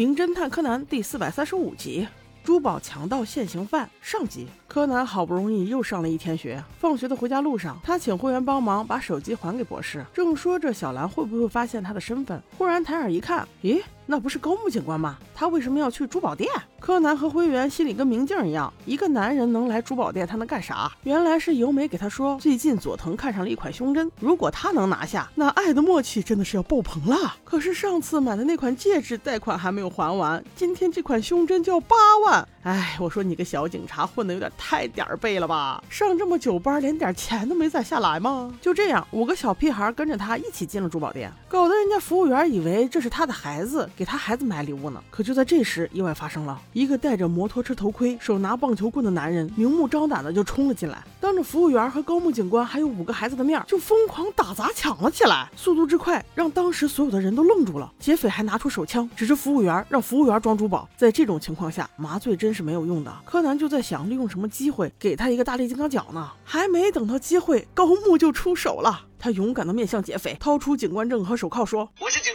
[0.00, 2.08] 名侦探柯南第四百三十五集：
[2.42, 4.46] 珠宝强盗现行犯上集。
[4.66, 10.02] 柯南好不容易又上了一天学，放学的回家路上，他请会员帮忙把手机还给博士。
[10.14, 15.16] 正说着小兰会不会发现他的身份，忽然抬眼一看，咦，那不是高木警官吗？
[15.32, 16.50] 他为什么要去珠宝店？
[16.80, 20.90] 柯南和灰原心里跟明镜一样，一个男人能来珠宝店，他能干啥？
[21.04, 27.36] 原来是由美给他说，最近佐藤看上了一款胸针，如果他能拿下，那爱的默契真的是要爆棚了。
[27.44, 31.94] 可是上次买的那款戒指贷款还没有还完，今天这款胸针就要八
[32.26, 32.48] 万。
[32.62, 35.82] 哎，我说你个小警察混的有点太点儿背了吧？
[35.88, 38.52] 上这么久班，连点钱都没攒下来吗？
[38.60, 45.04] 就这样，五个小屁孩跟着他一起进了珠宝店，搞得人家服务员以为这是他的孩子，给他孩子买礼物呢。
[45.10, 46.58] 可就在这时，意外发生了。
[46.72, 55.50] 一个戴着摩托车头盔、手拿棒球棍的男人，明目张胆的就冲了进来，当着服务员和高木警官还有五个孩子的面，就疯狂打砸抢了起来。
[55.54, 57.92] 速度之快，让当时所有的人都愣住了。
[57.98, 60.88] 劫匪还拿出手枪指着服务员，让服务员装珠宝。
[60.96, 63.14] 在这种情况下，麻醉真是没有用的。
[63.26, 66.30] 柯南就在想，利用什么机会给他一个大力金刚脚呢？
[66.42, 69.08] 还没等到机会，高木就出手了。
[69.22, 72.32] 他勇敢的面向劫匪，掏出警官证和手铐，说：“我是警，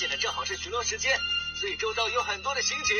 [0.00, 1.14] 现在正好是巡逻时间，
[1.60, 2.96] 所以周遭有很多的刑警。”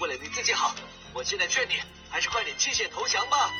[0.00, 0.74] 为了你自己好，
[1.14, 1.74] 我现在劝你
[2.10, 3.52] 还是快点弃械投降吧。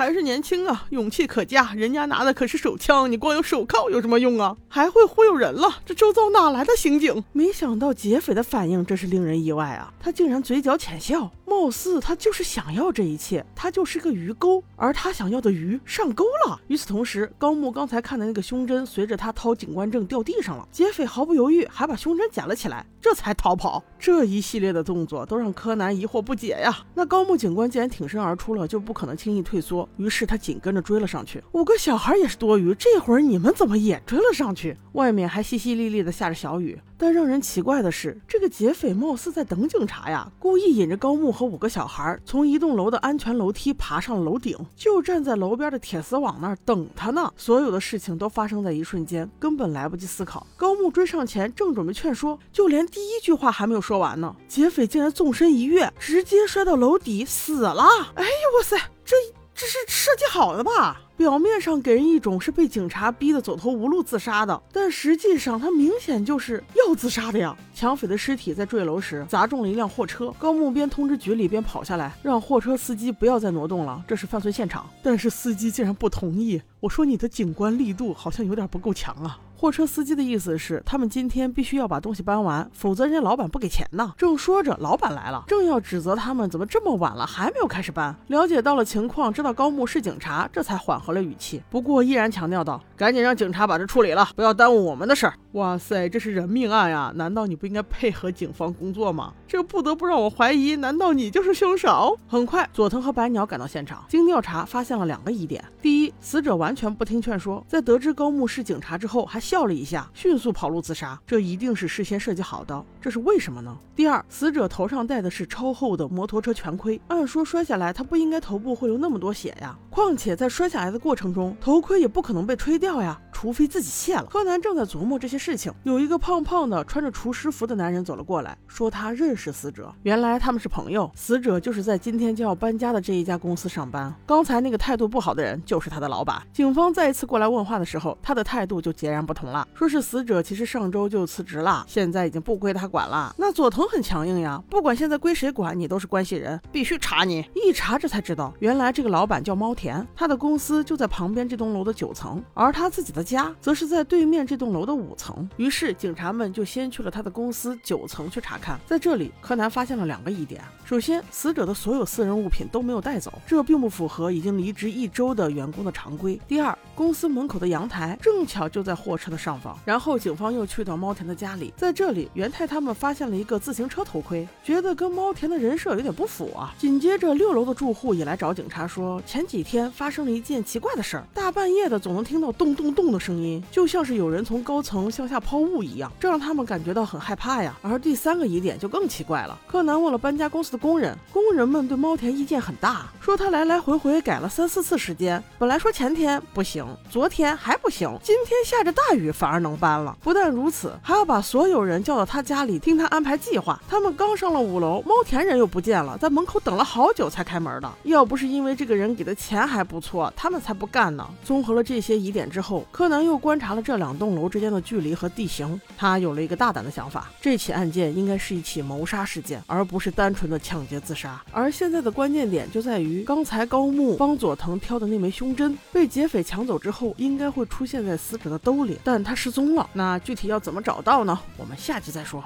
[0.00, 1.74] 还是年轻啊，勇气可嘉。
[1.74, 4.56] 人家拿的可是手枪，你光有手铐有什么用啊？
[4.66, 5.68] 还会忽悠人了？
[5.84, 7.22] 这周遭哪来的刑警？
[7.32, 9.92] 没想到劫匪的反应真是令人意外啊！
[10.00, 11.30] 他竟然嘴角浅笑。
[11.44, 16.60] 貌似他就是想要这一切，他就是个鱼钩，而他想要的鱼上钩了。
[16.68, 23.82] 与此同时，高木刚才看的那个胸针随着他掏警官证掉地上了，劫匪毫不犹豫还把胸针捡了起来，这才逃跑。
[23.98, 26.72] 这一系列的动作都让柯南疑惑不解呀。
[26.94, 31.42] 那高木警官既然挺身而出了，就不可能轻易退缩，于是他紧跟着追了上去。
[31.52, 34.76] 五个小孩也是多余，这会儿你们怎么也追了上去？
[34.92, 36.78] 外面还淅淅沥沥的下着小雨。
[36.96, 47.32] 但让人奇怪的是，这个劫匪貌似在等警察呀，故意引着高木和五个小孩从一栋楼的安全楼梯爬上了楼顶，就站在楼边的铁丝网那儿等他呢。
[47.36, 50.46] 所有的事情都发生在一瞬间，根本来不及思考。
[50.58, 57.82] 高木追上前，正准备劝说，就连第一句话还没有说完呢，劫匪竟然纵身一跃，直接摔到楼底死了。
[58.14, 58.76] 哎呦哇塞，
[59.06, 59.16] 这
[59.60, 61.02] 这是设计好的吧？
[61.18, 67.54] 表面上给人一种是被警察逼得走投无路自杀的，但实际上他明显就是要自杀的呀！
[67.74, 74.88] 抢匪的尸体在坠楼时砸中了一辆货车，高木边通知局里边跑下来，让货车司机不要再挪动了，这是犯罪现场。
[75.02, 79.38] 但是司机竟然不同意，我说你的警官力度好像有点不够强啊！
[79.60, 84.14] 货车司机的意思是，他们今天必须要把东西搬完，否则人家老板不给钱呢。
[84.16, 88.16] 正说着，老板来了，正要指责他们怎么这么晚了还没有开始搬。
[88.28, 97.12] 了解到了情况，知道高木是警察，这才缓和了语气，不过依然强调道：“赶紧让警察把这处理了，不要耽误我们的事儿。”哇塞，这是人命案呀！
[97.16, 99.34] 难道你不应该配合警方工作吗？
[99.46, 102.18] 这不得不让我怀疑，难道你就是凶手？
[102.26, 109.40] 很快，佐藤和白鸟赶到现场，经调查发现了两个疑点：第一，死者完全不听劝说，在得知高木是警察之后还。
[109.40, 112.84] 笑了一下，迅速跑路自杀，这一定是事先设计好的。
[113.00, 113.76] 这是为什么呢？
[113.96, 119.76] 第二，死者头上戴的是超厚的摩托车全盔，按说摔下来他不应该头部会流那么多血呀。
[119.88, 123.20] 况且在摔下来的过程中，头盔也不可能被吹掉呀。
[123.40, 124.26] 除非自己卸了。
[124.28, 129.90] 柯南正在琢磨这些事情，有一个胖胖的、穿着厨师服的男人走了过来，说他认识死者。
[130.02, 134.14] 原来他们是朋友，死者就是在今天就要搬家的这一家公司上班。
[134.26, 136.42] 刚才那个态度不好的人就是他的老板。
[136.52, 143.34] 警方再一次过来问话的时候，他的态度就截然不同了，说是死者其实上周就辞职了，现在已经不归他管了。
[143.38, 147.48] 那佐藤很强硬呀，不管现在归谁管，你都是关系人，必须查你。
[147.54, 153.24] 一查这才知道，原来这个老板叫猫田，他的公司就在旁边这栋楼的九层，而他自己的。
[153.30, 158.78] 家则是在对面这栋楼的五层，于是警察们就先去了他的公司九层去查看。
[158.86, 169.78] 在这里，柯南发现了两个疑点：首先，死者的所有私人物品都没有带走，这并不符合已经离职一周的员工的常规；第二，公司门口的阳台正巧就在货车的上方。
[169.84, 176.74] 然后，警方又去到猫田的家里，在这里，元太他们发现了一个自行车头盔，觉得跟猫田的人设有点不符啊。
[176.76, 183.19] 紧接着，六楼的住户也来找警察说，前几天发生了一件奇怪的事儿，大半夜的总能听到咚咚咚的。
[183.20, 187.76] 声音就像是有人从高层向下抛物一样，这让他们感觉到很害怕呀。
[187.82, 200.16] 而第三个疑点就更奇怪了，柯南问了搬家公司的工人，工人们对猫田意见很大，说他来来回回改了三四次时间，本来说前天不行，昨天还不行，今天下着大雨反而能搬了。
[200.22, 203.78] 不但如此，还要把所有人叫到他家里听他安排计划。
[203.86, 207.92] 他们刚上了五楼，猫田人又不见了，在门口等了好久才开门的。
[208.04, 211.28] 要不是因为这个人给的钱还不错，他们才不干呢。
[211.44, 213.09] 综合了这些疑点之后，柯。
[213.10, 221.42] 南又观察了这两栋楼之间的距离和地形，他有了一个大胆的想法：这起案件应该是一起谋杀事件，而不是单纯的抢劫自杀。
[221.52, 229.90] 而现在的关键点就在于，刚才高木帮佐藤挑的那枚胸针被劫匪抢走之后，应该会出现在死者的兜里，但他失踪了。
[229.92, 231.38] 那具体要怎么找到呢？
[231.56, 232.42] 我们下集再说。